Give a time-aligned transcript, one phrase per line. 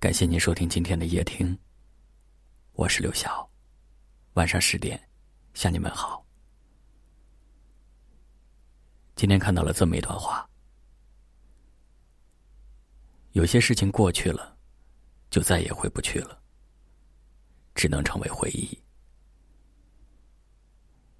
[0.00, 1.58] 感谢您收听今天的夜听，
[2.74, 3.50] 我是刘晓。
[4.34, 5.00] 晚上十点，
[5.54, 6.24] 向你们好。
[9.16, 10.48] 今天看到了这么一段话：
[13.32, 14.56] 有些事情过去了，
[15.30, 16.40] 就再也回不去了，
[17.74, 18.78] 只能成为回忆；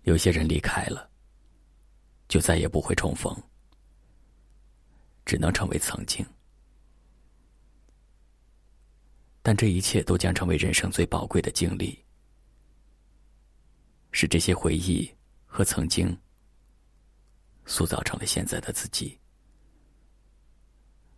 [0.02, 1.10] 有些人离开了，
[2.28, 3.36] 就再也不会重逢，
[5.24, 6.24] 只能成为曾经。
[9.48, 11.98] 但这一切都将成为人生最宝贵的经历，
[14.10, 15.10] 是这些回忆
[15.46, 16.14] 和曾经
[17.64, 19.18] 塑造成了现在的自己，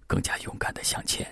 [0.06, 1.26] 更加勇敢的向前。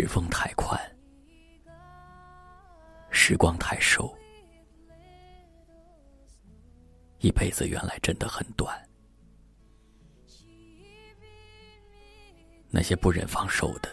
[0.00, 0.80] 指缝太宽，
[3.10, 4.16] 时光太瘦，
[7.18, 8.80] 一辈子原来真的很短。
[12.70, 13.88] 那些不忍放手的，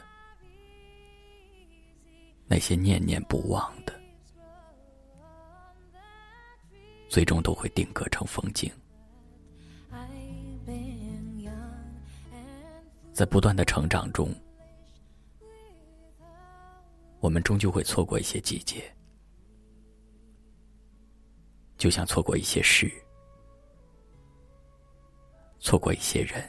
[2.45, 3.99] 那些念念不忘的，
[7.09, 8.71] 最终都会定格成风景。
[13.11, 14.31] 在不断的成长中。
[17.25, 18.83] 我们终究会错过一些季节，
[21.75, 22.87] 就像错过一些事，
[25.57, 26.47] 错过一些人。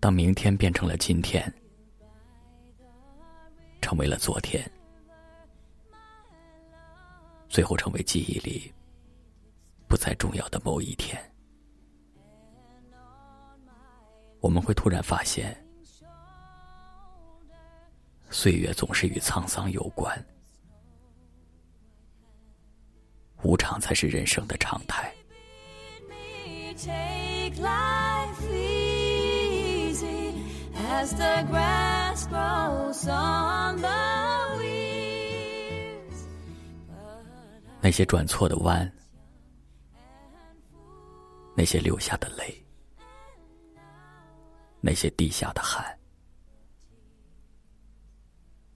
[0.00, 1.40] 当明天变成了今天，
[3.80, 4.68] 成为了昨天，
[7.48, 8.74] 最后成为记忆里
[9.86, 11.16] 不再重要的某一天。
[14.46, 15.60] 我们会突然发现，
[18.30, 20.24] 岁月总是与沧桑有关，
[23.42, 25.12] 无常才是人生的常态。
[37.80, 38.88] 那些转错的弯，
[41.56, 42.65] 那些流下的泪。
[44.86, 45.98] 那些地下的汗，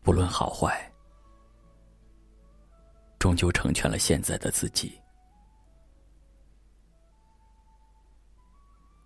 [0.02, 0.92] 不论好坏，
[3.16, 5.00] 终究成全了现在的自己。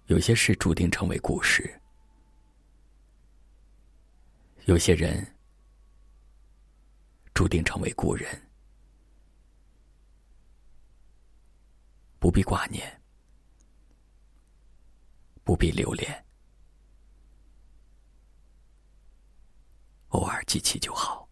[0.07, 1.79] 有些事注定成为故事，
[4.65, 5.37] 有些人
[7.35, 8.51] 注定成为故人，
[12.19, 12.99] 不必挂念，
[15.45, 16.24] 不必留恋。
[20.15, 21.24] 偶尔记起就好。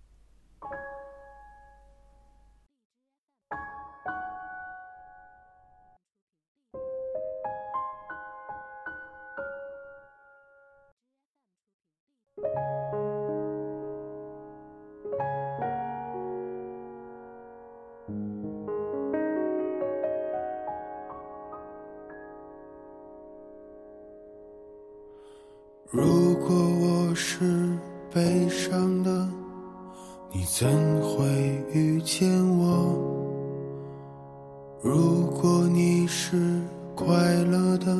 [34.84, 36.60] 如果你是
[36.96, 37.96] 快乐的，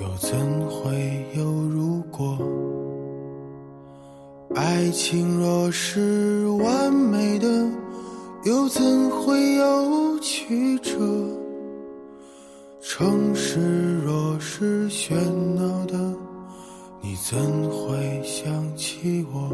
[0.00, 0.38] 又怎
[0.70, 2.38] 会有如果？
[4.54, 7.48] 爱情若是完美的，
[8.44, 10.92] 又怎会有曲折？
[12.80, 15.16] 城市若是喧
[15.56, 15.98] 闹的。
[17.00, 17.36] 你怎
[17.70, 19.50] 会想起我？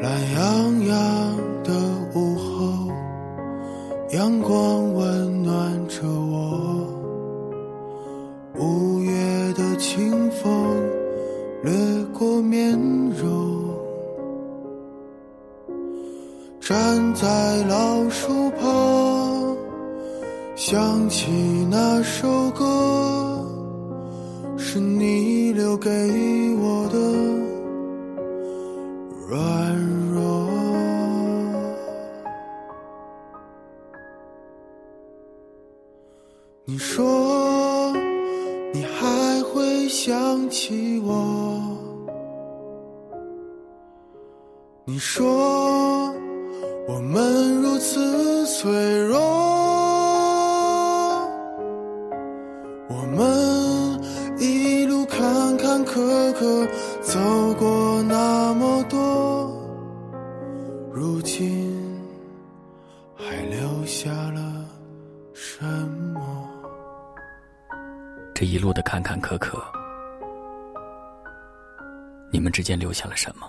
[0.00, 0.69] 懒洋
[4.12, 6.84] 阳光温暖着我。
[8.58, 9.12] 五月
[9.52, 10.50] 的清风
[11.62, 11.72] 掠
[12.12, 12.76] 过面
[13.16, 13.72] 容，
[16.60, 19.56] 站在老树旁，
[20.56, 21.30] 想起
[21.70, 22.66] 那首歌。
[24.56, 25.88] 是你留给
[26.60, 26.98] 我的
[29.30, 29.69] Right.
[36.66, 37.92] 你说
[38.72, 41.76] 你还会想起我，
[44.84, 46.14] 你说
[46.86, 48.70] 我们如此脆
[49.06, 49.18] 弱，
[52.88, 54.00] 我们
[54.38, 56.68] 一路坎坎坷坷
[57.00, 57.18] 走
[57.58, 59.50] 过那么多，
[60.92, 61.74] 如今
[63.16, 64.64] 还留下了
[65.32, 65.99] 什么？
[68.40, 69.62] 这一路的坎坎坷坷，
[72.32, 73.46] 你们之间留下了什么？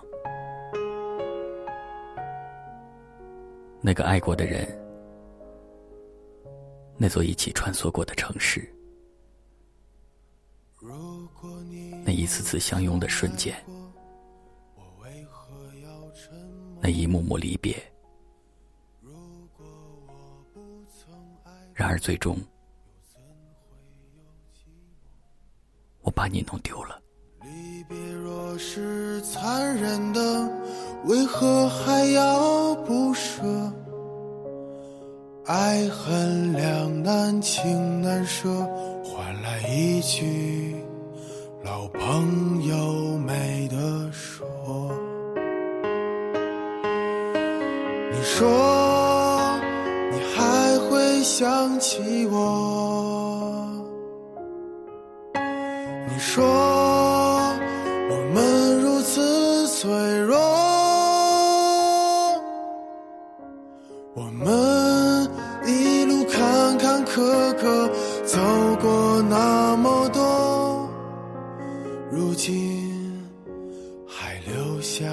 [3.80, 4.68] 那个爱过的人，
[6.98, 8.70] 那座一起穿梭过的城市，
[12.04, 13.56] 那一次次相拥的瞬间，
[16.82, 17.82] 那一幕幕离别，
[21.74, 22.38] 然而最终。
[26.22, 27.02] 把你弄丢了。
[27.42, 30.48] 离别若是残忍的，
[31.06, 33.42] 为何还要不舍？
[35.48, 38.48] 爱恨两难，情难舍，
[39.04, 40.76] 换来一句
[41.64, 44.46] 老朋友没得说。
[48.12, 49.60] 你说
[50.12, 52.81] 你还会想起我？
[56.14, 56.44] 你说
[58.10, 60.38] 我们如此脆弱，
[64.14, 65.26] 我们
[65.66, 67.90] 一路坎坎坷坷
[68.26, 68.40] 走
[68.82, 70.90] 过那么多，
[72.12, 73.18] 如今
[74.06, 75.06] 还留下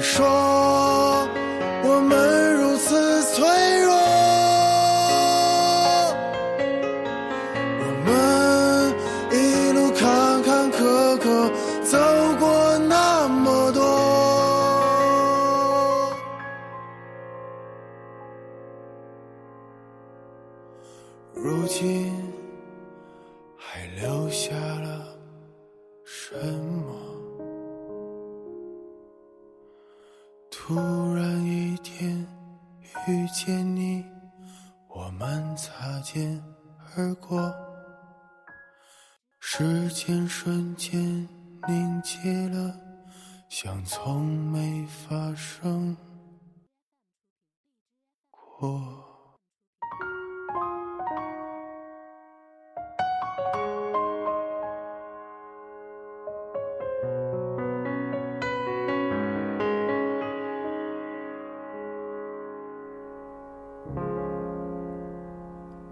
[0.00, 1.28] 说
[1.82, 2.27] 我们
[30.68, 32.26] 突然一天
[33.06, 34.04] 遇见你，
[34.86, 36.38] 我们擦肩
[36.94, 37.50] 而过，
[39.40, 41.26] 时间瞬间
[41.66, 42.78] 凝结了，
[43.48, 45.96] 像从没发生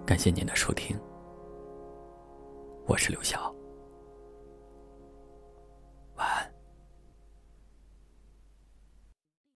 [0.06, 0.96] 感谢您的收听，
[2.86, 3.55] 我是刘晓。